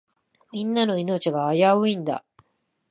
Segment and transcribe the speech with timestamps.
[0.51, 2.25] みんなの命が危ういんだ。